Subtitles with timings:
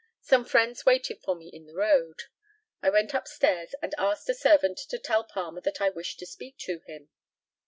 [0.21, 2.23] Some friends waited for me in the road.
[2.81, 6.57] I went upstairs, and asked a servant to tell Palmer that I wished to speak
[6.61, 7.09] to him.